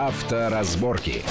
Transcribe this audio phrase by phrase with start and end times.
[0.00, 1.22] Авторазборки.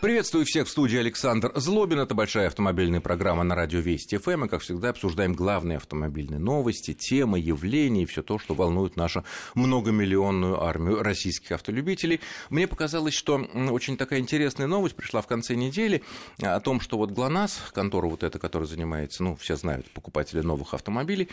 [0.00, 1.98] Приветствую всех в студии Александр Злобин.
[1.98, 4.42] Это большая автомобильная программа на радио Вести ФМ.
[4.42, 9.24] Мы, как всегда, обсуждаем главные автомобильные новости, темы, явления и все то, что волнует нашу
[9.56, 12.20] многомиллионную армию российских автолюбителей.
[12.50, 13.38] Мне показалось, что
[13.70, 16.04] очень такая интересная новость пришла в конце недели
[16.40, 20.74] о том, что вот ГЛОНАСС, контора вот эта, которая занимается, ну, все знают, покупатели новых
[20.74, 21.28] автомобилей,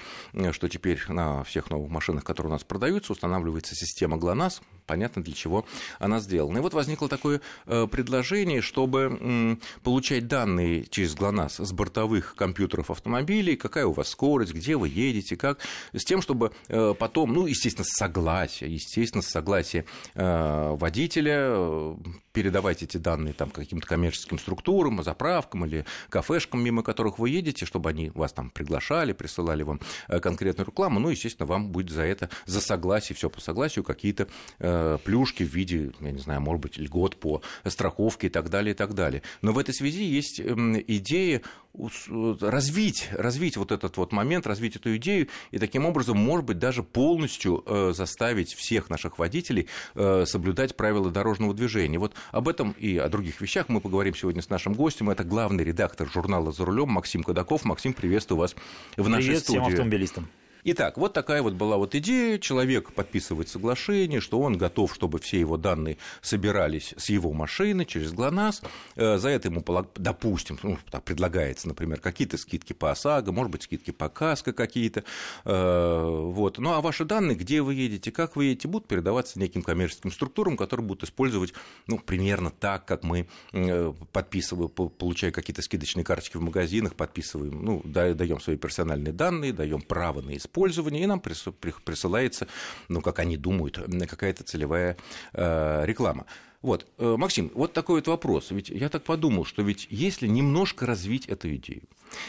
[0.51, 4.63] что теперь на всех новых машинах, которые у нас продаются, устанавливается система ГЛОНАСС.
[4.89, 5.67] Понятно, для чего
[5.99, 6.57] она сделана.
[6.57, 13.55] И вот возникло такое э, предложение чтобы получать данные через ГЛОНАСС с бортовых компьютеров автомобилей,
[13.55, 15.59] какая у вас скорость, где вы едете, как,
[15.93, 21.95] с тем, чтобы э, потом, ну, естественно, с согласия, естественно, с согласия э, водителя
[22.39, 27.89] передавать эти данные там, каким-то коммерческим структурам, заправкам или кафешкам, мимо которых вы едете, чтобы
[27.89, 32.61] они вас там приглашали, присылали вам конкретную рекламу, ну, естественно, вам будет за это, за
[32.61, 34.29] согласие, все по согласию, какие-то
[34.59, 38.73] э, плюшки в виде, я не знаю, может быть, льгот по страховке и так далее,
[38.73, 39.21] и так далее.
[39.41, 41.41] Но в этой связи есть эм, идея
[41.73, 46.83] развить, развить вот этот вот момент, развить эту идею, и таким образом, может быть, даже
[46.83, 51.99] полностью э, заставить всех наших водителей э, соблюдать правила дорожного движения.
[51.99, 55.09] Вот об этом и о других вещах мы поговорим сегодня с нашим гостем.
[55.09, 57.65] Это главный редактор журнала «За рулем» Максим Кадаков.
[57.65, 58.55] Максим, приветствую вас
[58.97, 59.59] в нашей Привет студии.
[59.59, 60.29] всем автомобилистам.
[60.65, 62.37] Итак, вот такая вот была вот идея.
[62.37, 68.11] Человек подписывает соглашение, что он готов, чтобы все его данные собирались с его машины через
[68.11, 68.61] ГЛОНАСС.
[68.95, 69.63] Э, за это ему,
[69.95, 75.05] допустим, ну, предлагается, например, какие-то скидки по ОСАГО, может быть, скидки по КАСКО какие-то.
[75.45, 76.57] Э, вот.
[76.57, 80.57] Ну, а ваши данные, где вы едете, как вы едете, будут передаваться неким коммерческим структурам,
[80.57, 81.53] которые будут использовать,
[81.87, 87.81] ну, примерно так, как мы э, подписываем, получая какие-то скидочные карточки в магазинах, подписываем, ну,
[87.85, 92.47] даем свои персональные данные, даем право на использование использования, и нам присылается,
[92.87, 94.97] ну, как они думают, какая-то целевая
[95.33, 96.25] э, реклама.
[96.61, 98.51] Вот, э, Максим, вот такой вот вопрос.
[98.51, 101.83] Ведь я так подумал, что ведь если немножко развить эту идею,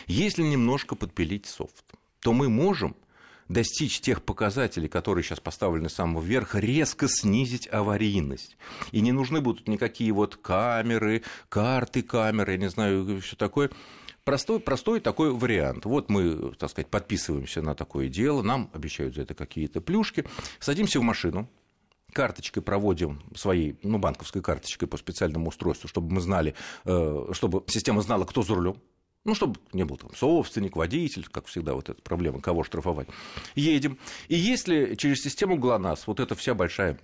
[0.06, 1.84] если немножко подпилить софт,
[2.20, 2.94] то мы можем
[3.48, 8.56] достичь тех показателей, которые сейчас поставлены с самого верха, резко снизить аварийность.
[8.92, 13.70] И не нужны будут никакие вот камеры, карты камеры, я не знаю, все такое.
[14.24, 15.84] Простой, простой такой вариант.
[15.86, 20.24] Вот мы, так сказать, подписываемся на такое дело, нам обещают за это какие-то плюшки,
[20.58, 21.48] садимся в машину,
[22.12, 26.54] карточкой проводим своей, ну, банковской карточкой по специальному устройству, чтобы мы знали,
[26.84, 28.76] э, чтобы система знала, кто за рулем,
[29.24, 33.08] ну, чтобы не был там собственник, водитель, как всегда, вот эта проблема, кого штрафовать.
[33.54, 33.98] Едем.
[34.28, 36.98] И если через систему ГЛОНАСС вот эта вся большая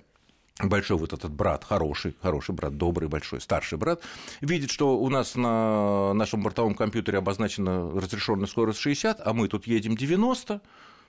[0.63, 4.01] большой вот этот брат, хороший, хороший брат, добрый, большой, старший брат,
[4.41, 9.67] видит, что у нас на нашем бортовом компьютере обозначена разрешенная скорость 60, а мы тут
[9.67, 10.61] едем 90,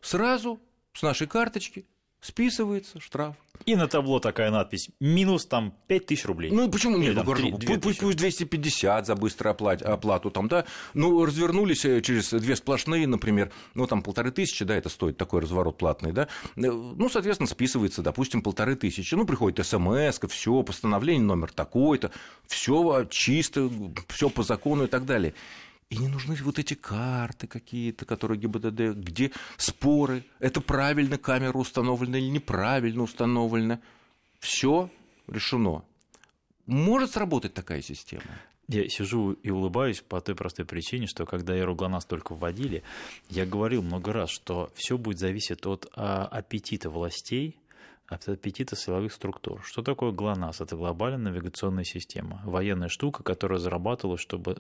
[0.02, 0.60] сразу
[0.94, 1.86] с нашей карточки
[2.28, 3.36] списывается штраф.
[3.66, 6.52] И на табло такая надпись минус там 5000 рублей.
[6.52, 7.16] Ну почему нет?
[7.16, 10.66] Ну, 3, пусть, пусть 250 за быструю оплату, оплату там, да.
[10.94, 15.42] Ну, развернулись э, через две сплошные, например, ну там полторы тысячи, да, это стоит такой
[15.42, 16.24] разворот платный, да.
[16.24, 19.16] Э, ну, соответственно, списывается, допустим, полторы тысячи.
[19.16, 22.12] Ну, приходит смс, все, постановление номер такой-то,
[22.46, 23.70] все чисто,
[24.10, 25.34] все по закону и так далее.
[25.90, 32.18] И не нужны вот эти карты какие-то, которые ГИБДД, где споры, это правильно камера установлена
[32.18, 33.80] или неправильно установлена.
[34.40, 34.90] Все
[35.28, 35.86] решено.
[36.66, 38.26] Может сработать такая система?
[38.68, 42.84] Я сижу и улыбаюсь по той простой причине, что когда Эроглонас только вводили,
[43.30, 47.58] я говорил много раз, что все будет зависеть от а, аппетита властей
[48.08, 49.62] аппетита силовых структур.
[49.64, 50.62] Что такое ГЛОНАСС?
[50.62, 52.42] Это глобальная навигационная система.
[52.46, 54.58] Военная штука, которая зарабатывалась, чтобы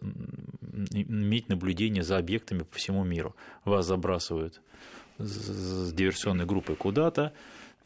[0.91, 3.35] иметь наблюдение за объектами по всему миру.
[3.63, 4.61] Вас забрасывают
[5.17, 7.33] с диверсионной группой куда-то,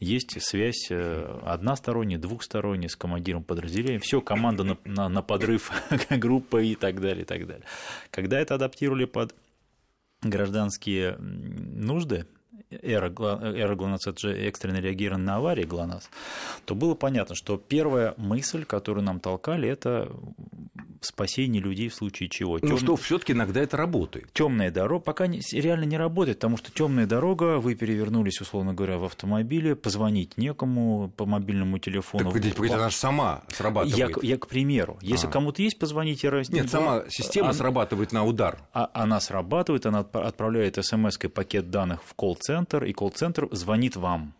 [0.02, 5.70] есть связь э, односторонняя, двухсторонняя с командиром подразделения, все, команда на, на, на подрыв
[6.10, 7.64] группы и так далее, и так далее.
[8.10, 9.34] Когда это адаптировали под
[10.20, 12.26] гражданские нужды,
[12.82, 16.08] эра, эра ГЛОНАСС, это же экстренное реагирование на аварии ГЛОНАСС,
[16.64, 20.10] то было понятно, что первая мысль, которую нам толкали, это
[21.04, 22.58] спасение людей в случае чего.
[22.62, 22.78] Ну Тём...
[22.78, 24.32] что, все-таки иногда это работает.
[24.32, 28.98] Темная дорога пока не, реально не работает, потому что темная дорога, вы перевернулись, условно говоря,
[28.98, 32.24] в автомобиле, позвонить некому по мобильному телефону.
[32.24, 34.16] Так, погодите, погодите, она же сама срабатывает.
[34.22, 35.30] Я, я к примеру, если а.
[35.30, 38.60] кому-то есть позвонить, я Нет, сама система она, срабатывает на удар.
[38.72, 44.34] А, она срабатывает, она отправляет смс-кой пакет данных в колл-центр, и колл-центр звонит вам.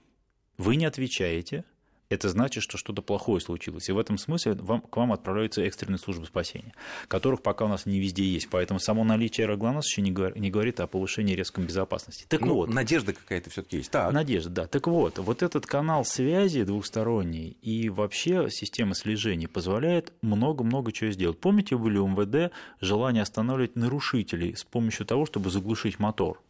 [0.58, 1.64] Вы не отвечаете,
[2.12, 3.88] это значит, что что-то плохое случилось.
[3.88, 6.74] И в этом смысле вам, к вам отправляются экстренные службы спасения,
[7.08, 8.50] которых пока у нас не везде есть.
[8.50, 12.26] Поэтому само наличие аэроглонасс еще не, говор, не говорит о повышении резком безопасности.
[12.28, 12.68] Так ну, вот.
[12.68, 13.90] Надежда какая-то все-таки есть.
[13.90, 14.12] Так.
[14.12, 14.66] Надежда, да.
[14.66, 21.40] Так вот, вот этот канал связи двухсторонний и вообще система слежения позволяет много-много чего сделать.
[21.40, 26.42] Помните, были у МВД желание останавливать нарушителей с помощью того, чтобы заглушить мотор?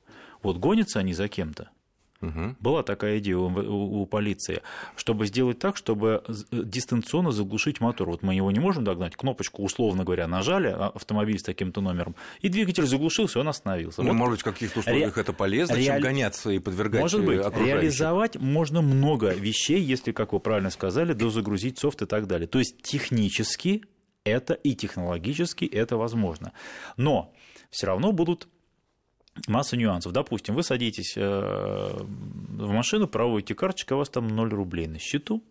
[0.43, 1.71] Вот гонятся они за кем-то,
[2.23, 2.57] Угу.
[2.61, 4.63] Была такая идея у, у, у полиции,
[4.97, 6.23] чтобы сделать так, чтобы
[6.53, 8.09] дистанционно заглушить мотор.
[8.09, 12.15] Вот мы его не можем догнать, кнопочку, условно говоря, нажали, а, автомобиль с таким-то номером,
[12.41, 14.03] и двигатель заглушился, он остановился.
[14.03, 14.15] Ну, вот.
[14.15, 15.23] может быть, в каких-то условиях Ре...
[15.23, 16.01] это полезно, Реаль...
[16.01, 21.15] чем гоняться и подвергать Может быть, реализовать можно много вещей, если, как вы правильно сказали,
[21.15, 22.47] дозагрузить софт и так далее.
[22.47, 23.83] То есть технически
[24.25, 26.53] это и технологически это возможно.
[26.97, 27.35] Но
[27.71, 28.47] все равно будут
[29.47, 30.13] масса нюансов.
[30.13, 34.99] Допустим, вы садитесь э, в машину, проводите карточку, а у вас там 0 рублей на
[34.99, 35.43] счету.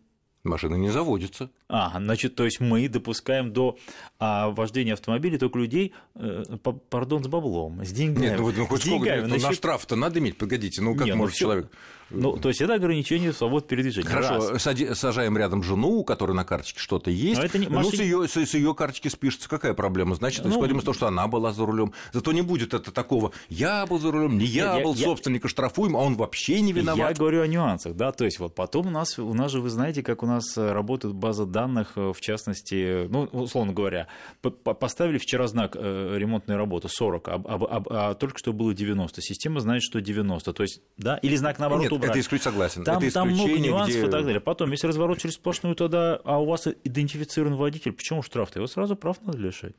[0.44, 1.52] Машина не заводится.
[1.70, 3.78] А, значит, то есть мы допускаем до
[4.18, 6.44] а, вождения автомобиля только людей, э,
[6.90, 8.26] пардон, с баблом, с деньгами.
[8.26, 11.16] Нет, ну, ну хоть сколько, деньгами, ну, на штраф-то надо иметь, погодите, ну как Нет,
[11.16, 11.72] ну может ну, человек...
[12.12, 14.08] Ну, то есть это ограничение свобод передвижения.
[14.08, 15.00] Хорошо, Раз.
[15.00, 17.40] сажаем рядом жену, у которой на карточке что-то есть.
[17.40, 17.68] Но это не.
[17.68, 20.16] Ну, с ее, с, с ее карточки спишется, какая проблема?
[20.16, 21.94] Значит, ну, исходим из того, что она была за рулем.
[22.12, 25.48] Зато не будет это такого, я был за рулем, не я, я был я, собственник,
[25.48, 27.10] штрафуем, а он вообще не виноват.
[27.10, 29.70] Я говорю о нюансах, да, то есть вот потом у нас, у нас же, вы
[29.70, 34.08] знаете, как у нас работает база данных, в частности, ну, условно говоря,
[34.42, 39.22] поставили вчера знак э, ремонтной работы 40, а, а, а, а только что было 90.
[39.22, 40.54] Система знает, что 90.
[40.54, 42.18] То есть, да, или знак наоборот Нет, убрать.
[42.18, 42.84] это исключ согласен.
[42.84, 44.08] Там, это там много нюансов где...
[44.08, 44.40] и так далее.
[44.42, 48.60] Потом, если разворот через сплошную, тогда, а у вас идентифицирован водитель, почему штраф-то?
[48.60, 49.76] Его сразу прав надо лишать.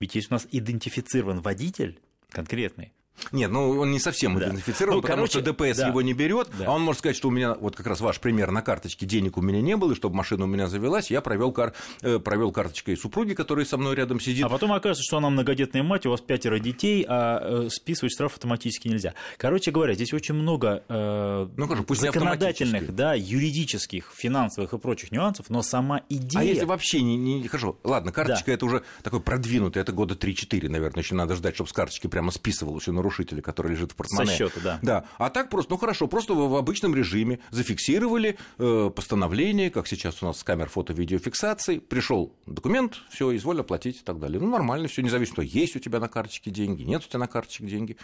[0.00, 2.00] Ведь если у нас идентифицирован водитель
[2.30, 2.92] конкретный,
[3.32, 4.46] нет, ну он не совсем да.
[4.46, 5.88] идентифицирован, ну, потому короче, что ДПС да.
[5.88, 6.66] его не берет, да.
[6.66, 9.36] а он может сказать, что у меня, вот как раз ваш пример, на карточке денег
[9.36, 11.74] у меня не было, и чтобы машина у меня завелась, я провел, кар...
[12.02, 14.44] Э, провел карточкой супруги, которая со мной рядом сидит.
[14.44, 18.34] А потом окажется, что она многодетная мать, у вас пятеро детей, а э, списывать штраф
[18.34, 19.14] автоматически нельзя.
[19.36, 25.12] Короче говоря, здесь очень много э, ну, конечно, пусть законодательных, да, юридических, финансовых и прочих
[25.12, 26.40] нюансов, но сама идея...
[26.40, 27.16] А если вообще не...
[27.16, 27.48] не...
[27.48, 28.52] Хорошо, ладно, карточка да.
[28.52, 32.30] это уже такой продвинутый, это года 3-4, наверное, еще надо ждать, чтобы с карточки прямо
[32.30, 34.30] списывалось все нарушителя, который лежит в портмоне.
[34.30, 34.78] Со счета, да.
[34.82, 35.04] Да.
[35.18, 40.26] А так просто, ну хорошо, просто в, обычном режиме зафиксировали э, постановление, как сейчас у
[40.26, 44.40] нас с камер фото-видеофиксации, пришел документ, все, изволь оплатить и так далее.
[44.40, 47.66] Ну, нормально, все независимо, есть у тебя на карточке деньги, нет у тебя на карточке
[47.66, 47.96] деньги.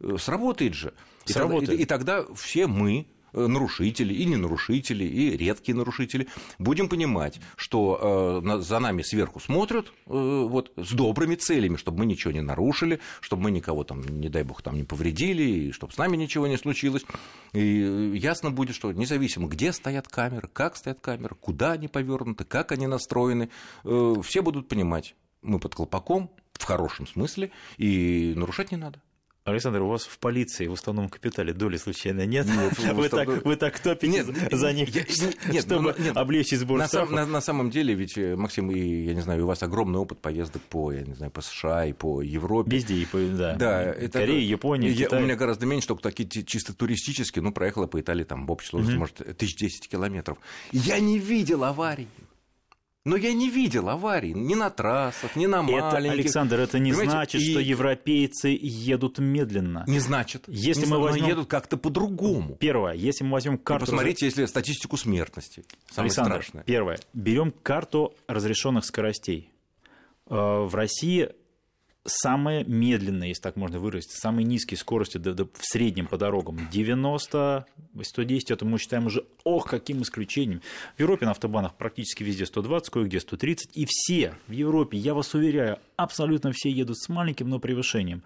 [0.00, 0.92] Э, сработает же.
[1.26, 1.66] И Сработает.
[1.66, 6.28] Тогда, и, и тогда все мы, нарушители, и не нарушители, и редкие нарушители,
[6.58, 12.06] будем понимать, что э, за нами сверху смотрят э, вот, с добрыми целями, чтобы мы
[12.06, 15.92] ничего не нарушили, чтобы мы никого там, не дай бог, там не повредили, и чтобы
[15.92, 17.04] с нами ничего не случилось.
[17.52, 22.72] И ясно будет, что независимо, где стоят камеры, как стоят камеры, куда они повернуты, как
[22.72, 23.50] они настроены,
[23.84, 29.00] все будут понимать, мы под колпаком, в хорошем смысле, и нарушать не надо.
[29.52, 32.46] Александр, у вас в полиции в основном капитале доли случайно нет?
[32.46, 35.02] нет вы, так, вы так топите нет, за них, я,
[35.52, 38.70] нет, чтобы ну, нет, облегчить сбор на, сам, на, на самом деле, ведь, э, Максим,
[38.70, 41.86] и, я не знаю, у вас огромный опыт поездок по, я не знаю, по США
[41.86, 42.70] и по Европе.
[42.70, 43.54] Везде, и по, да.
[43.54, 45.20] да это, Корея, Япония, я, Китай.
[45.20, 48.68] У меня гораздо меньше, только такие чисто туристические, ну, проехала по Италии там в общей
[48.68, 49.00] сложности, угу.
[49.00, 50.38] может, тысяч десять километров.
[50.72, 52.08] Я не видел аварий.
[53.08, 55.88] Но я не видел аварий ни на трассах, ни на маленьких.
[55.88, 57.10] Это, Александр, это не Понимаете?
[57.10, 57.50] значит, и...
[57.52, 59.84] что европейцы едут медленно.
[59.86, 60.44] Не значит.
[60.46, 61.26] Если не мы возьмем...
[61.26, 62.56] едут как-то по-другому.
[62.56, 63.84] Первое, если мы возьмем карту...
[63.84, 65.64] И посмотрите, если статистику смертности.
[65.90, 66.64] Самое Александр, страшное.
[66.64, 69.50] Первое, берем карту разрешенных скоростей.
[70.28, 71.30] Э, в России
[72.08, 77.66] самые медленные, если так можно выразить, самые низкие скорости в среднем по дорогам 90,
[78.02, 80.62] 110, это мы считаем уже, ох, каким исключением.
[80.96, 85.34] В Европе на автобанах практически везде 120, кое-где 130, и все в Европе, я вас
[85.34, 88.22] уверяю, абсолютно все едут с маленьким, но превышением.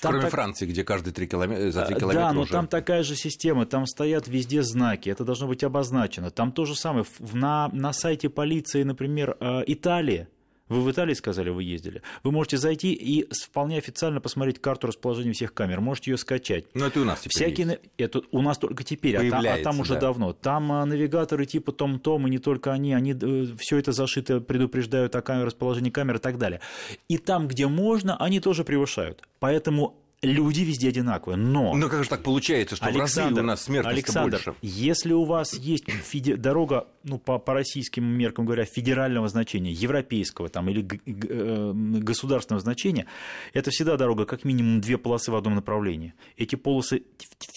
[0.00, 0.30] Там Кроме так...
[0.32, 2.52] Франции, где каждый 3 километра, за 3 километра Да, но уже...
[2.52, 6.30] там такая же система, там стоят везде знаки, это должно быть обозначено.
[6.30, 10.28] Там то же самое, на, на сайте полиции, например, э, Италии,
[10.68, 12.02] вы в Италии сказали, вы ездили.
[12.22, 15.80] Вы можете зайти и вполне официально посмотреть карту расположения всех камер.
[15.80, 16.64] Можете ее скачать.
[16.74, 17.66] Но это у нас теперь Всякие...
[17.66, 17.80] есть.
[17.98, 20.00] Это у нас только теперь, а там, а там уже да.
[20.00, 20.32] давно.
[20.32, 25.14] Там а, навигаторы типа Том-Том, и не только они, они э, все это зашито, предупреждают
[25.16, 26.60] о камере, расположении камер и так далее.
[27.08, 29.22] И там, где можно, они тоже превышают.
[29.40, 31.74] Поэтому люди везде одинаковые, но...
[31.74, 34.54] Ну как же так получается, что Александр, в разы у нас смертность Александр, больше?
[34.62, 36.34] если у вас есть феди...
[36.34, 43.06] дорога, ну по, по российским меркам говоря, федерального значения, европейского там, или э, государственного значения,
[43.52, 46.14] это всегда дорога как минимум две полосы в одном направлении.
[46.36, 47.02] Эти полосы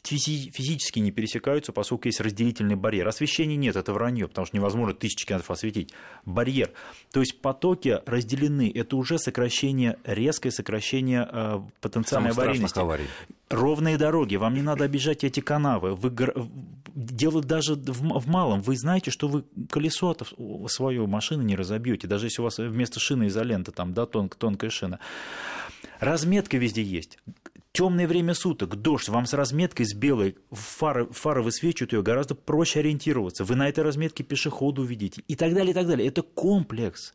[0.03, 3.07] физически не пересекаются, поскольку есть разделительный барьер.
[3.07, 5.93] Освещения нет, это вранье, потому что невозможно тысячи километров осветить.
[6.25, 6.71] Барьер.
[7.11, 8.71] То есть потоки разделены.
[8.73, 12.79] Это уже сокращение, резкое сокращение э, потенциальной аварийности.
[12.79, 13.07] Аварий.
[13.49, 15.95] Ровные дороги, вам не надо обижать эти канавы.
[15.95, 16.11] Вы
[16.93, 18.61] дело даже в малом.
[18.61, 20.15] Вы знаете, что вы колесо
[20.67, 24.69] свою машину не разобьете, даже если у вас вместо шины изолента там, да, тон, тонкая
[24.69, 24.99] шина.
[25.99, 27.19] Разметка везде есть.
[27.71, 32.79] Темное время суток, дождь, вам с разметкой с белой, фары, фары высвечивают ее, гораздо проще
[32.79, 33.43] ориентироваться.
[33.43, 35.21] Вы на этой разметке пешехода увидите.
[35.27, 36.07] И так далее, и так далее.
[36.07, 37.13] Это комплекс.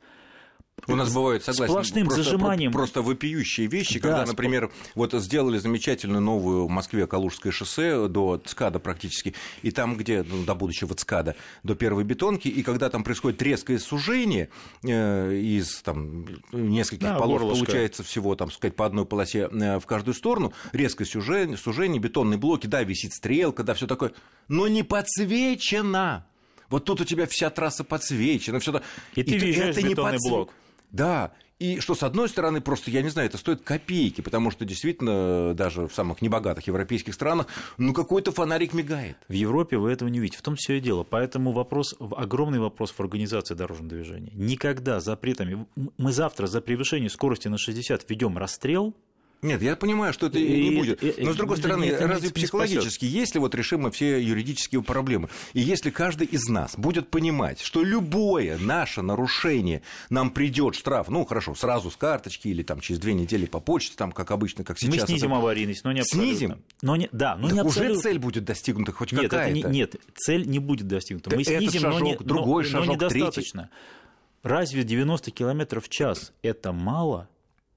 [0.88, 2.72] У нас бывают, согласен, сплошным просто, зажиманием.
[2.72, 8.38] Просто вопиющие вещи, да, когда, например, вот сделали замечательную новую в Москве Калужское шоссе до
[8.44, 13.04] ЦКАДа практически, и там, где, ну, до будущего ЦКАДа, до первой бетонки, и когда там
[13.04, 14.48] происходит резкое сужение
[14.82, 17.64] э, из там, нескольких да, полос, горлышко.
[17.64, 22.38] получается всего, там, сказать, по одной полосе э, в каждую сторону, резкое сужение, сужение, бетонные
[22.38, 24.12] блоки, да, висит стрелка, да, все такое,
[24.48, 26.26] но не подсвечено.
[26.72, 28.82] Вот тут у тебя вся трасса подсвечена, все это.
[29.14, 30.28] И ты и это не подсв...
[30.28, 30.54] блок.
[30.90, 34.64] Да, и что, с одной стороны, просто, я не знаю, это стоит копейки, потому что
[34.64, 37.46] действительно даже в самых небогатых европейских странах,
[37.78, 39.16] ну, какой-то фонарик мигает.
[39.28, 40.38] В Европе вы этого не видите.
[40.38, 41.04] В том все и дело.
[41.04, 44.32] Поэтому вопрос, огромный вопрос в организации дорожного движения.
[44.34, 45.66] Никогда запретами...
[45.76, 48.92] Мы завтра за превышение скорости на 60 ведем расстрел,
[49.42, 51.18] нет, я понимаю, что это и, не будет.
[51.18, 55.60] Но, с другой стороны, нет, разве психологически, если вот решим мы все юридические проблемы, и
[55.60, 61.56] если каждый из нас будет понимать, что любое наше нарушение нам придет штраф, ну, хорошо,
[61.56, 64.94] сразу с карточки или там через две недели по почте, там, как обычно, как сейчас.
[64.94, 65.38] Мы снизим это...
[65.38, 66.30] аварийность, но не абсолютно.
[66.30, 66.62] Снизим?
[66.80, 67.94] Но не, да, но так не абсолютно.
[67.94, 69.52] уже цель будет достигнута хоть нет, какая-то.
[69.52, 71.30] Не, нет, цель не будет достигнута.
[71.30, 73.62] Да мы снизим, шажок, но, не, другой но, шажок, но недостаточно.
[73.62, 74.02] Третий.
[74.42, 77.28] Разве 90 км в час это мало?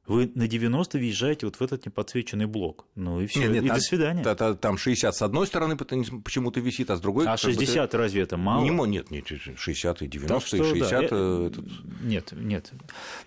[0.08, 2.86] Вы на 90 въезжаете вот в этот неподсвеченный блок.
[2.96, 4.24] Ну и все, нет, нет, и там, до свидания.
[4.24, 7.26] Та, та, там 60 с одной стороны почему-то висит, а с другой...
[7.28, 8.64] А 60 бы, разве это мало?
[8.64, 10.90] Не, нет, нет, 60 и 90 что, и 60...
[10.90, 11.66] Да, э, этот...
[12.04, 12.72] Нет, нет.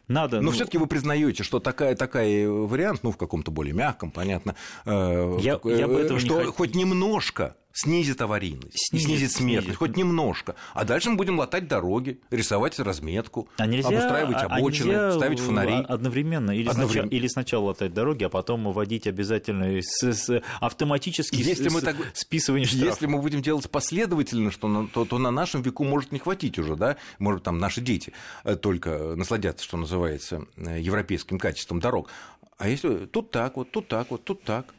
[0.07, 0.37] Надо...
[0.37, 0.51] Но ну...
[0.53, 4.55] все таки вы признаете, что такая, такая вариант, ну, в каком-то более мягком, понятно,
[4.85, 9.65] э, я, э, я бы этого что не хоть немножко снизит аварийность, снизит, снизит смертность,
[9.65, 9.79] снизит.
[9.79, 10.57] хоть немножко.
[10.75, 15.13] А дальше мы будем латать дороги, рисовать разметку, а нельзя, обустраивать а, а обочины, а
[15.13, 15.85] ставить фонари.
[15.89, 16.89] Одновременно или, одновременно.
[16.89, 21.81] Сначала, или сначала латать дороги, а потом вводить обязательно с, с, автоматически если с, мы
[21.81, 22.89] так, списывание штрафов.
[22.89, 26.59] Если мы будем делать последовательно, что на, то, то на нашем веку может не хватить
[26.59, 32.11] уже, да, может там наши дети э, только насладятся, что называется, э, европейским качеством дорог.
[32.57, 34.75] А если тут так вот, тут так вот, тут так,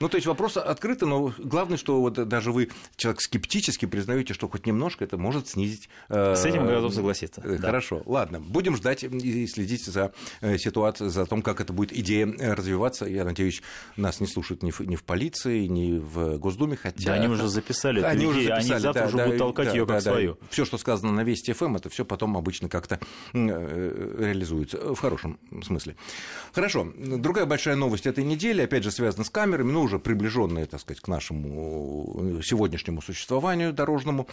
[0.00, 4.48] ну, то есть вопрос открытый, но главное, что вот даже вы, человек скептически, признаете, что
[4.48, 5.88] хоть немножко это может снизить...
[6.08, 7.40] Э, С этим готов согласиться.
[7.44, 8.10] Э, хорошо, да.
[8.10, 8.40] ладно.
[8.40, 13.04] Будем ждать и следить за э, ситуацией, за том, как это будет идея развиваться.
[13.06, 13.62] Я надеюсь,
[13.96, 17.04] нас не слушают ни в, ни в полиции, ни в Госдуме, хотя...
[17.04, 19.66] Да, они уже записали эту они уже записали, они завтра да, уже да, будут толкать
[19.66, 20.38] да, ее как да, свою.
[20.40, 20.46] Да.
[20.50, 22.98] Все, что сказано на Вести ФМ, это все потом обычно как-то
[23.32, 25.94] реализуется, в хорошем смысле.
[26.52, 26.92] Хорошо.
[26.96, 31.00] Другая большая новость этой недели, опять же, связана с камерами, но уже приближенная так сказать,
[31.00, 34.26] к нашему сегодняшнему существованию дорожному.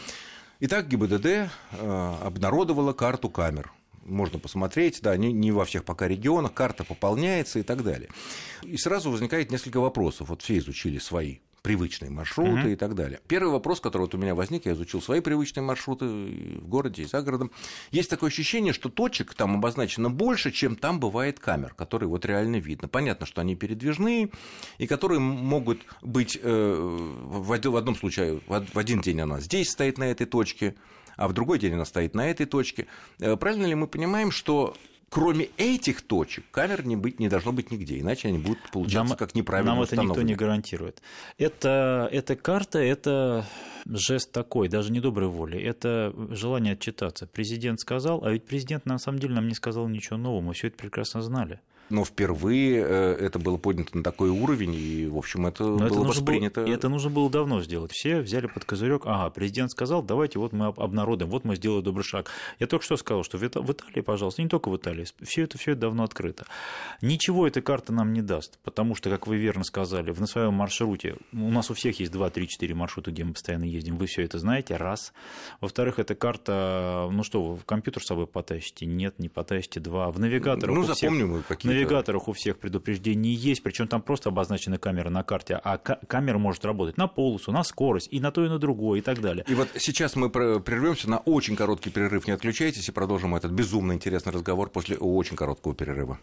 [0.59, 1.47] Итак, ГИБДД э,
[2.23, 3.71] обнародовала карту камер.
[4.05, 8.09] Можно посмотреть, да, не, не во всех пока регионах, карта пополняется и так далее.
[8.63, 10.29] И сразу возникает несколько вопросов.
[10.29, 12.73] Вот все изучили свои привычные маршруты mm-hmm.
[12.73, 13.19] и так далее.
[13.27, 17.05] Первый вопрос, который вот у меня возник, я изучил свои привычные маршруты в городе и
[17.05, 17.51] за городом.
[17.91, 22.57] Есть такое ощущение, что точек там обозначено больше, чем там бывает камер, которые вот реально
[22.57, 22.87] видно.
[22.87, 24.29] Понятно, что они передвижные,
[24.79, 30.05] и которые могут быть э, в одном случае, в один день она здесь стоит на
[30.05, 30.75] этой точке,
[31.15, 32.87] а в другой день она стоит на этой точке.
[33.19, 34.75] Э, правильно ли мы понимаем, что
[35.11, 39.17] кроме этих точек камер не, быть, не должно быть нигде, иначе они будут получаться нам,
[39.17, 41.01] как неправильно Нам это никто не гарантирует.
[41.37, 43.45] Это, эта карта– это
[43.85, 47.27] жест такой, даже не доброй воли, это желание отчитаться.
[47.27, 50.67] Президент сказал, а ведь президент на самом деле нам не сказал ничего нового, мы все
[50.67, 51.59] это прекрасно знали
[51.91, 55.87] но впервые э, это было поднято на такой уровень, и, в общем, это но было
[55.87, 56.61] это воспринято.
[56.61, 57.91] Было, это нужно было давно сделать.
[57.91, 62.03] Все взяли под козырек, ага, президент сказал, давайте вот мы обнародуем, вот мы сделаем добрый
[62.03, 62.29] шаг.
[62.59, 65.71] Я только что сказал, что в Италии, пожалуйста, не только в Италии, все это, все
[65.71, 66.45] это давно открыто.
[67.01, 71.17] Ничего эта карта нам не даст, потому что, как вы верно сказали, на своем маршруте,
[71.33, 74.23] у нас у всех есть 2, 3, 4 маршрута, где мы постоянно ездим, вы все
[74.23, 75.13] это знаете, раз.
[75.59, 78.85] Во-вторых, эта карта, ну что, вы в компьютер с собой потащите?
[78.85, 80.11] Нет, не потащите, два.
[80.11, 84.77] В навигаторах Ну, запомним мы какие навигаторах у всех предупреждения есть, причем там просто обозначена
[84.77, 88.49] камера на карте, а камера может работать на полосу, на скорость, и на то, и
[88.49, 89.45] на другое, и так далее.
[89.47, 93.93] И вот сейчас мы прервемся на очень короткий перерыв, не отключайтесь, и продолжим этот безумно
[93.93, 96.19] интересный разговор после очень короткого перерыва.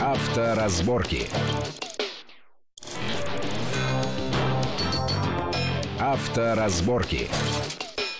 [0.00, 1.26] Авторазборки.
[5.98, 7.28] Авторазборки.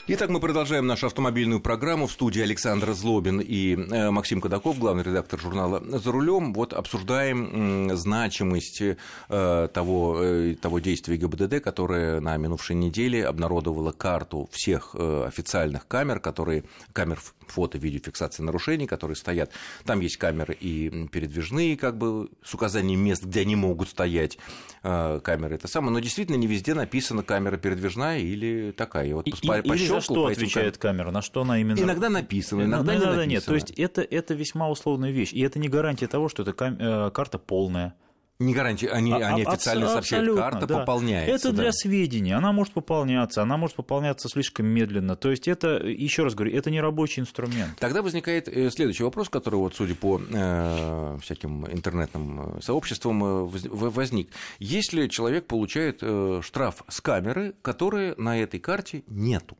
[0.07, 5.03] Итак, мы продолжаем нашу автомобильную программу в студии Александр Злобин и э, Максим Кадаков, главный
[5.03, 6.53] редактор журнала «За рулем».
[6.53, 14.47] Вот обсуждаем значимость э, того, э, того действия ГИБДД, которое на минувшей неделе обнародовало карту
[14.53, 19.51] всех официальных камер, которые, камер фото, видеофиксации нарушений, которые стоят.
[19.85, 24.39] Там есть камеры и передвижные, как бы с указанием мест, где они могут стоять
[24.83, 25.55] камеры.
[25.55, 25.93] Это самое.
[25.93, 29.09] Но действительно не везде написана камера передвижная или такая.
[29.09, 31.79] И вот и, по, или за что отвечает камера, на что она именно...
[31.79, 33.31] Иногда написано, иногда, иногда не написано.
[33.31, 33.45] нет.
[33.45, 37.11] То есть это, это весьма условная вещь, и это не гарантия того, что эта э,
[37.11, 37.95] карта полная.
[38.41, 40.81] Не гарантия, они, а, они официально сообщают, карта да.
[40.81, 41.49] пополняется.
[41.49, 41.62] Это да.
[41.62, 45.14] для сведения, она может пополняться, она может пополняться слишком медленно.
[45.14, 47.79] То есть это, еще раз говорю, это не рабочий инструмент.
[47.79, 53.45] Тогда возникает э, следующий вопрос, который вот, судя по э, всяким интернетным э, сообществам, э,
[53.47, 54.31] возник.
[54.59, 56.03] Если человек получает
[56.45, 59.57] штраф с камеры, которые на этой карте нету,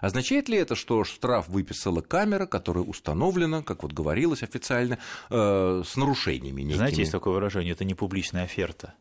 [0.00, 4.98] Означает ли это, что штраф выписала камера, которая установлена, как вот говорилось официально,
[5.30, 6.76] э, с нарушениями некими?
[6.76, 8.94] Знаете, есть такое выражение, это не публичная оферта.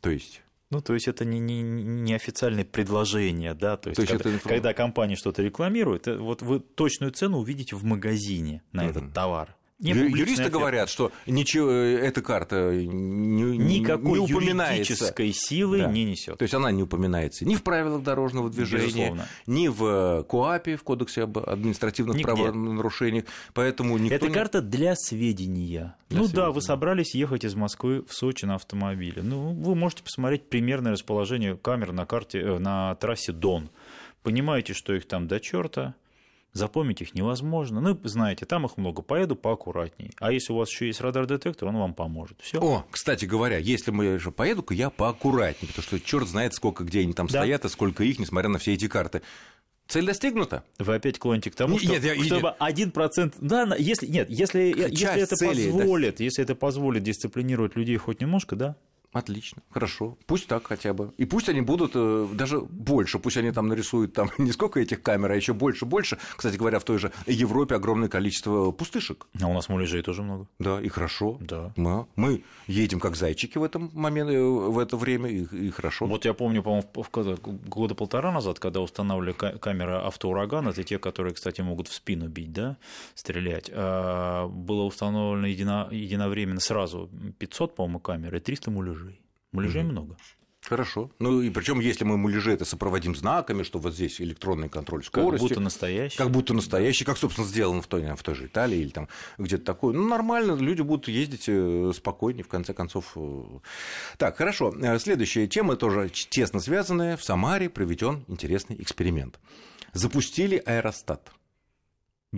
[0.00, 0.42] То есть?
[0.70, 4.36] Ну, то есть это не, не, не официальное предложение, да, то есть, то есть когда,
[4.36, 4.48] это...
[4.48, 8.90] когда компания что-то рекламирует, э, вот вы точную цену увидите в магазине на угу.
[8.90, 9.56] этот товар.
[9.78, 10.50] Не Юристы оферта.
[10.50, 14.92] говорят, что ничего, э, эта карта не, никакой не упоминается.
[14.92, 15.86] юридической силы да.
[15.86, 16.36] не несет.
[16.36, 19.28] То есть она не упоминается ни в правилах дорожного движения, Безусловно.
[19.46, 22.26] ни в КОАПе, в Кодексе об административных Нигде.
[22.26, 23.24] правонарушениях.
[23.54, 24.34] Поэтому никто Эта не...
[24.34, 25.94] карта для сведения.
[26.08, 26.46] Для ну сведения.
[26.46, 29.22] да, вы собрались ехать из Москвы в Сочи на автомобиле.
[29.22, 33.70] Ну, вы можете посмотреть примерное расположение камер на карте э, на трассе Дон.
[34.24, 35.94] Понимаете, что их там до черта
[36.58, 37.80] Запомнить их невозможно.
[37.80, 40.10] Ну, знаете, там их много, поеду поаккуратней.
[40.18, 42.38] А если у вас еще есть радар-детектор, он вам поможет.
[42.40, 42.60] Все.
[42.60, 47.00] О, кстати говоря, если мы же поеду-ка я поаккуратней, потому что черт знает, сколько где
[47.00, 47.40] они там да.
[47.40, 49.22] стоят, и сколько их, несмотря на все эти карты.
[49.88, 50.64] Цель достигнута?
[50.78, 53.36] Вы опять клоните к тому, что, нет, я, чтобы один процент...
[53.40, 56.24] Да, если, нет, если, если это позволит, да.
[56.24, 58.76] если это позволит дисциплинировать людей хоть немножко, да,
[59.12, 60.18] Отлично, хорошо.
[60.26, 61.12] Пусть так хотя бы.
[61.16, 65.02] И пусть они будут э, даже больше, пусть они там нарисуют там не сколько этих
[65.02, 66.18] камер, а еще больше, больше.
[66.36, 69.26] Кстати говоря, в той же Европе огромное количество пустышек.
[69.40, 70.46] А у нас муляжей тоже много.
[70.58, 71.38] Да, и хорошо.
[71.40, 71.72] Да.
[71.76, 76.06] Мы, мы едем как зайчики в этом момент, э, в это время, и, и хорошо.
[76.06, 76.88] Вот я помню, по-моему,
[77.66, 82.52] года полтора назад, когда устанавливали камеры автоураган, это те, которые, кстати, могут в спину бить,
[82.52, 82.76] да,
[83.14, 89.07] стрелять, а, было установлено едино, единовременно сразу 500, по-моему, камер и 300 муляжей
[89.52, 89.82] муляжей.
[89.82, 89.90] Угу.
[89.90, 90.16] много.
[90.68, 91.10] Хорошо.
[91.18, 95.40] Ну и причем, если мы муляжи это сопроводим знаками, что вот здесь электронный контроль скорости.
[95.40, 96.18] Как будто настоящий.
[96.18, 99.08] Как будто настоящий, как, собственно, сделано в той, в той же Италии или там
[99.38, 99.94] где-то такое.
[99.94, 103.16] Ну, нормально, люди будут ездить э, спокойнее, в конце концов.
[104.18, 104.74] Так, хорошо.
[104.78, 107.16] Э, следующая тема тоже тесно связанная.
[107.16, 109.38] В Самаре проведен интересный эксперимент.
[109.94, 111.30] Запустили аэростат.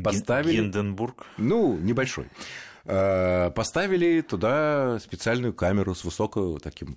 [0.01, 0.59] Поставили...
[0.59, 1.27] Гинденбург.
[1.37, 2.27] Ну, небольшой.
[2.85, 6.97] Э, поставили туда специальную камеру с высокой, таким,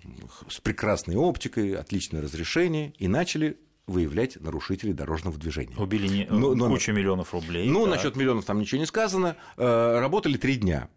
[0.50, 5.76] с прекрасной оптикой, отличное разрешение, и начали выявлять нарушителей дорожного движения.
[5.78, 6.28] Убили не...
[6.30, 7.68] но, но, кучу миллионов рублей.
[7.70, 7.96] Ну, так.
[7.96, 9.36] насчет миллионов там ничего не сказано.
[9.58, 10.90] Э, работали три дня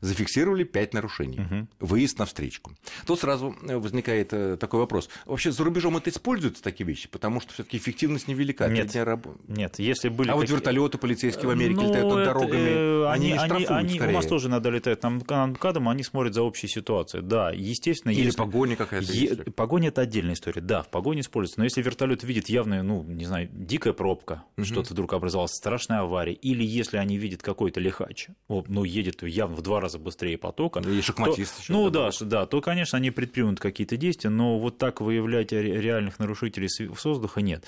[0.00, 1.40] зафиксировали 5 нарушений.
[1.40, 1.68] Угу.
[1.80, 2.72] Выезд на встречку.
[3.06, 5.08] Тут сразу э, возникает э, такой вопрос.
[5.26, 8.68] Вообще за рубежом это используются такие вещи, потому что все-таки эффективность невелика.
[8.68, 9.26] Нет, раб...
[9.48, 10.30] нет если были...
[10.30, 13.94] А вот вертолеты полицейские в Америке ну, летают над дорогами, э, они, они, штрафуют они,
[13.94, 14.12] скорее.
[14.12, 17.22] У нас тоже надо летать над МКАДом, они смотрят за общей ситуацией.
[17.22, 18.12] Да, естественно...
[18.12, 18.38] Или если...
[18.38, 19.12] погоня какая-то.
[19.12, 19.36] Е...
[19.36, 20.60] Погоня– это отдельная история.
[20.60, 21.60] Да, в погоне используется.
[21.60, 24.64] Но если вертолет видит явную, ну, не знаю, дикая пробка, угу.
[24.64, 29.62] что-то вдруг образовалась, страшная авария, или если они видят какой-то лихач, ну, едет явно в
[29.62, 30.88] два раза быстрее поток, Востока.
[30.88, 31.72] И шахматист то, еще.
[31.72, 36.68] Ну да, да, то, конечно, они предпримут какие-то действия, но вот так выявлять реальных нарушителей
[36.68, 37.64] с воздуха нет.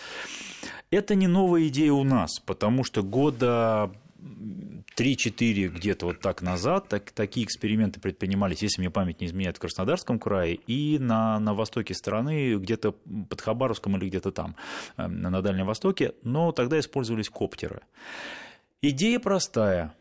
[0.90, 3.90] Это не новая идея у нас, потому что года
[4.96, 9.60] 3-4 где-то вот так назад так, такие эксперименты предпринимались, если мне память не изменяет, в
[9.60, 14.54] Краснодарском крае и на, на востоке страны, где-то под Хабаровском или где-то там,
[14.98, 17.80] эм, на Дальнем Востоке, но тогда использовались коптеры.
[18.82, 19.94] Идея простая.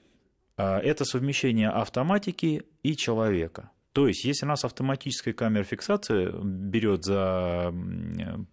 [0.61, 3.71] А, это совмещение автоматики и человека.
[3.93, 7.71] То есть, если нас автоматическая камера фиксации берет за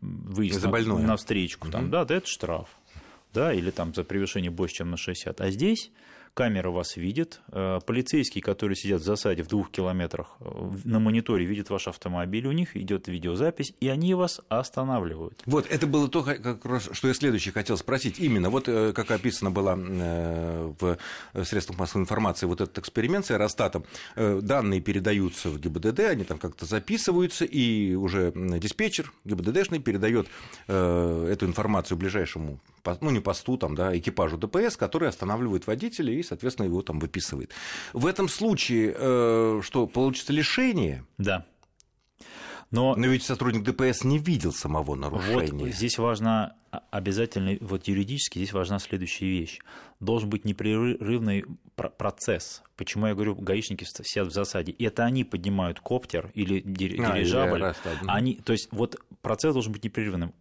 [0.01, 1.73] выезд за на, на встречку, угу.
[1.73, 2.69] там, да, да, это штраф,
[3.35, 5.41] да, или там за превышение больше, чем на 60.
[5.41, 5.93] А здесь
[6.39, 11.45] камера вас видит, э, полицейские, которые сидят в засаде в двух километрах э, на мониторе,
[11.45, 15.43] видят ваш автомобиль, у них идет видеозапись, и они вас останавливают.
[15.47, 18.21] Вот, это было то, как что я следующее хотел спросить.
[18.21, 20.97] Именно, вот э, как описано было в
[21.45, 26.67] средствах массовой информации, вот этот эксперимент с аэростатом, данные передаются в ГИБДД, они там как-то
[26.67, 30.29] записываются, и уже диспетчер ГИБДДшный передает
[30.69, 32.61] эту информацию ближайшему,
[33.01, 37.53] ну не посту, там, да, экипажу ДПС, который останавливает водителя и, соответственно, его там выписывает.
[37.93, 41.05] В этом случае э, что, получится лишение?
[41.19, 41.45] Да.
[42.71, 45.65] Но, Но ведь сотрудник ДПС не видел самого нарушения.
[45.65, 46.55] Вот здесь важно
[46.91, 49.61] обязательно, вот юридически здесь важна следующая вещь.
[50.01, 52.63] Должен быть непрерывный процесс.
[52.77, 54.73] Почему я говорю, гаишники сидят в засаде?
[54.73, 57.65] Это они поднимают коптер или дирижабль.
[57.65, 57.75] А,
[58.07, 60.35] они, то есть вот процесс должен быть непрерывным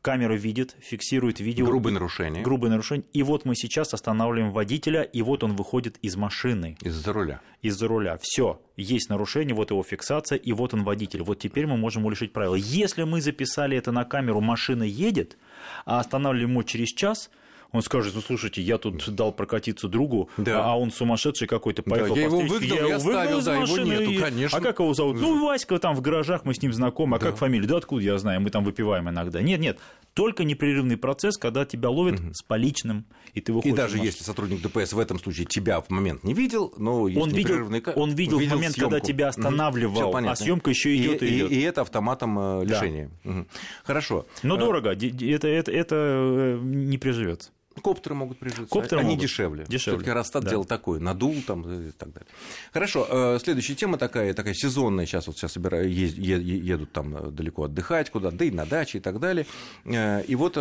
[0.00, 1.66] камера видит, фиксирует видео.
[1.66, 2.42] Грубое нарушение.
[2.42, 3.06] Грубое нарушение.
[3.12, 6.76] И вот мы сейчас останавливаем водителя, и вот он выходит из машины.
[6.80, 7.40] Из-за руля.
[7.62, 8.18] Из-за руля.
[8.20, 11.22] Все, есть нарушение, вот его фиксация, и вот он водитель.
[11.22, 12.54] Вот теперь мы можем улучшить правила.
[12.54, 15.36] Если мы записали это на камеру, машина едет,
[15.84, 17.30] а останавливаем его через час–
[17.72, 20.64] он скажет, ну слушайте, я тут дал прокатиться другу, да.
[20.64, 23.60] а он сумасшедший какой-то, поехал да, я его выгнал, я, я его выгнал из да,
[23.60, 23.92] машины.
[23.92, 24.58] Его нету, конечно.
[24.58, 25.20] А как его зовут?
[25.20, 27.26] Ну, Васька там в гаражах, мы с ним знакомы, а да.
[27.26, 27.66] как фамилия?
[27.66, 29.40] Да откуда я знаю, мы там выпиваем иногда.
[29.40, 29.78] Нет, нет,
[30.12, 32.34] только непрерывный процесс, когда тебя ловят угу.
[32.34, 33.72] с поличным, и ты выходишь.
[33.72, 37.20] И даже если сотрудник ДПС в этом случае тебя в момент не видел, но есть
[37.20, 37.64] он видел,
[37.96, 38.90] он видел, видел в момент, съемку.
[38.90, 40.18] когда тебя останавливал, угу.
[40.18, 41.50] а съемка еще идет и, и, идет.
[41.50, 43.10] И, и это автоматом э, лишения.
[43.24, 43.30] Да.
[43.30, 43.46] Угу.
[43.84, 44.26] Хорошо.
[44.42, 47.50] Но э, дорого, это, это, это э, не приживется.
[47.80, 49.22] Коптеры могут прижиться, Коптеры они могут.
[49.22, 49.64] дешевле.
[49.68, 49.98] дешевле.
[49.98, 50.50] Все-таки Росстат да.
[50.50, 52.28] делал такой, надул там и так далее.
[52.72, 58.10] Хорошо, э, следующая тема такая, такая сезонная, сейчас вот сейчас едут там э, далеко отдыхать
[58.10, 59.46] куда да и на даче и так далее.
[59.84, 60.54] Э, и вот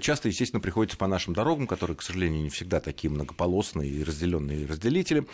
[0.00, 4.66] часто, естественно, приходится по нашим дорогам, которые, к сожалению, не всегда такие многополосные и разделенные
[4.66, 5.26] разделители,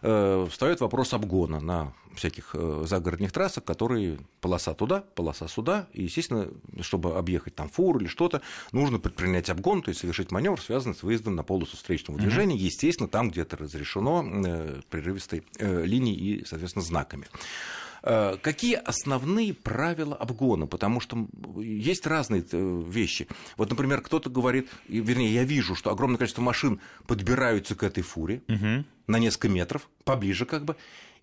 [0.00, 2.54] встает вопрос обгона на всяких
[2.84, 6.48] загородных трассах, которые полоса туда, полоса сюда, и, естественно,
[6.80, 11.02] чтобы объехать там фур или что-то, нужно предпринять обгон, то есть совершить маневр связанный с
[11.02, 12.58] выездом на полосу встречного движения, mm-hmm.
[12.58, 17.26] естественно, там, где это разрешено э, прерывистой э, линией и, соответственно, знаками.
[18.02, 20.66] Э, какие основные правила обгона?
[20.66, 23.28] Потому что есть разные э, вещи.
[23.56, 28.42] Вот, например, кто-то говорит, вернее, я вижу, что огромное количество машин подбираются к этой фуре
[28.48, 28.84] угу.
[29.06, 30.76] на несколько метров, поближе как бы,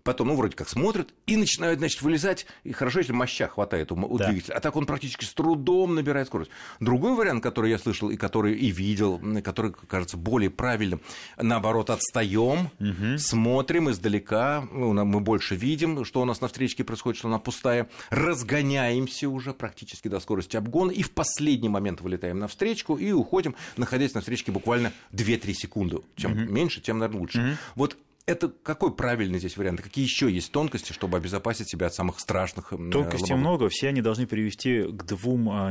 [0.06, 3.96] потом, ну, вроде как смотрят, и начинают, значит, вылезать, и хорошо, если моща хватает у,
[3.96, 4.30] у да.
[4.30, 6.52] двигателя, а так он практически с трудом набирает скорость.
[6.80, 11.02] Другой вариант, который я слышал, и который и видел, который кажется более правильным,
[11.38, 13.18] наоборот, отстаем, угу.
[13.18, 17.90] смотрим издалека, ну, мы больше видим, что у нас на встречке происходит, что она пустая,
[18.12, 23.56] разгоняемся уже практически до скорости обгона, и в последний момент вылетаем на встречку и уходим,
[23.76, 25.98] находясь на встречке буквально 2-3 секунды.
[26.16, 26.42] Чем угу.
[26.42, 27.40] меньше, тем, наверное, лучше.
[27.40, 27.58] Угу.
[27.76, 29.82] Вот это какой правильный здесь вариант?
[29.82, 33.38] Какие еще есть тонкости, чтобы обезопасить себя от самых страшных Тонкостей лобовых?
[33.38, 35.70] много, все они должны привести к двум а,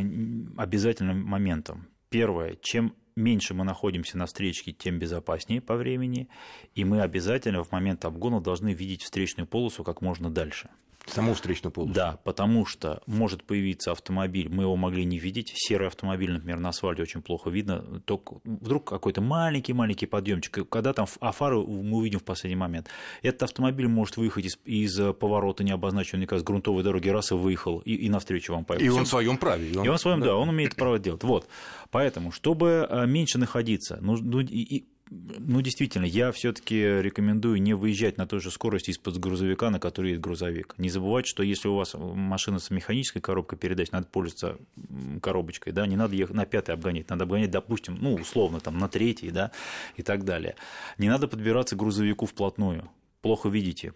[0.57, 1.89] обязательным моментам.
[2.11, 6.29] Первое, чем меньше мы находимся на встречке, тем безопаснее по времени,
[6.75, 10.71] и мы обязательно в момент обгона должны видеть встречную полосу как можно дальше.
[11.07, 11.93] Саму встречную полосу.
[11.93, 16.71] Да, потому что может появиться автомобиль, мы его могли не видеть, серый автомобиль, например, на
[16.71, 22.21] асфальте очень плохо видно, только вдруг какой-то маленький-маленький подъемчик, когда там а фары мы увидим
[22.21, 22.89] в последний момент.
[23.23, 27.81] Этот автомобиль может выехать из, из поворота необозначенный, как с грунтовой дороги, раз и выехал,
[27.81, 28.87] и, и навстречу вам поехал.
[28.87, 29.69] И он в своем праве.
[29.71, 30.27] И он, и он в своем, да.
[30.27, 31.23] да, он умеет право делать.
[31.23, 31.49] Вот.
[31.91, 37.75] Поэтому, чтобы э, меньше находиться, ну, ну и, и ну, действительно, я все-таки рекомендую не
[37.75, 40.75] выезжать на той же скорости из-под грузовика, на который есть грузовик.
[40.79, 44.57] Не забывайте, что если у вас машина с механической коробкой передач, надо пользоваться
[45.23, 48.89] коробочкой, да, не надо ехать на пятый обгонять, надо обгонять, допустим, ну, условно, там, на
[48.89, 49.51] третий, да,
[49.97, 50.57] и так далее.
[50.99, 52.91] Не надо подбираться к грузовику вплотную
[53.25, 53.95] плохо видите,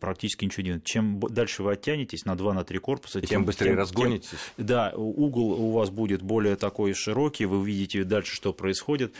[0.00, 0.82] практически ничего не видно.
[0.84, 4.28] Чем дальше вы оттянетесь на 2 на 3 корпуса, тем, тем быстрее тем, разгонитесь.
[4.28, 9.14] Тем, да, угол у вас будет более такой широкий, вы видите дальше, что происходит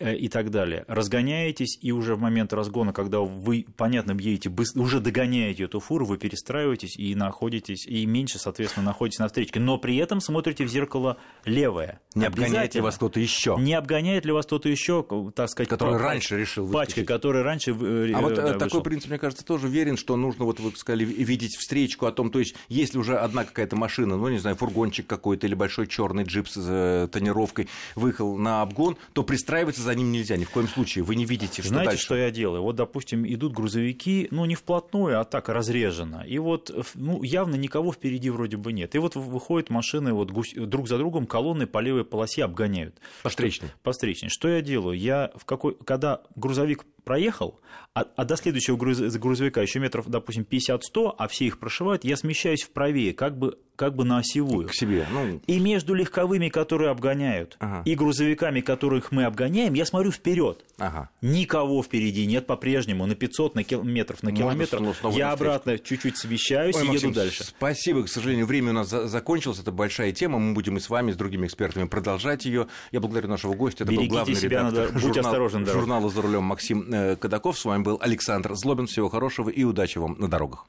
[0.00, 0.84] э, и так далее.
[0.88, 6.18] Разгоняетесь, и уже в момент разгона, когда вы, понятно, едете, уже догоняете эту фуру, вы
[6.18, 9.60] перестраиваетесь и находитесь, и меньше, соответственно, находитесь на встречке.
[9.60, 12.00] Но при этом смотрите в зеркало левое.
[12.16, 13.54] Не обгоняет ли вас кто-то еще?
[13.56, 18.20] Не обгоняет ли вас кто-то еще, так сказать, который раньше решил Пачкой, который раньше А
[18.20, 21.56] вот э, да, такой принципе, мне кажется, тоже верен, что нужно, вот вы сказали, видеть
[21.56, 25.46] встречку о том, то есть, если уже одна какая-то машина, ну, не знаю, фургончик какой-то
[25.46, 30.36] или большой черный джип с э, тонировкой выехал на обгон, то пристраиваться за ним нельзя
[30.36, 31.04] ни в коем случае.
[31.04, 32.04] Вы не видите, что Знаете, дальше.
[32.04, 32.62] что я делаю?
[32.62, 36.24] Вот, допустим, идут грузовики, ну, не вплотную, а так разрежено.
[36.24, 38.94] И вот, ну, явно никого впереди вроде бы нет.
[38.94, 42.98] И вот выходят машины вот друг за другом, колонны по левой полосе обгоняют.
[43.22, 43.70] По встречной.
[43.82, 44.30] По встречной.
[44.30, 44.98] Что я делаю?
[44.98, 45.76] Я в какой...
[45.84, 47.60] Когда грузовик проехал,
[47.94, 52.16] а, а до следующего груз, грузовика еще метров, допустим, 50-100, а все их прошивают, я
[52.16, 54.68] смещаюсь вправее, как бы, как бы на осевую.
[54.68, 55.06] К себе.
[55.10, 55.40] Ну...
[55.46, 57.82] И между легковыми, которые обгоняют, ага.
[57.84, 60.64] и грузовиками, которых мы обгоняем, я смотрю вперед.
[60.78, 61.10] Ага.
[61.22, 63.82] Никого впереди нет по-прежнему, на 500 на кил...
[63.82, 64.82] метров на километр.
[65.12, 67.44] Я обратно чуть-чуть смещаюсь Ой, и Максим, еду дальше.
[67.44, 71.12] Спасибо, к сожалению, время у нас закончилось, это большая тема, мы будем и с вами,
[71.12, 72.66] с другими экспертами продолжать ее.
[72.92, 74.98] Я благодарю нашего гостя, это Берегите был главный себя, редактор надо...
[74.98, 75.26] журнал...
[75.26, 77.58] осторожен, журнала «За рулем» Максим э, Кадаков.
[77.58, 78.86] С вами был Александр Злобин.
[78.86, 80.66] Всего хорошего и удачи вам на дорогах.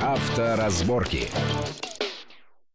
[0.00, 1.28] Авторазборки.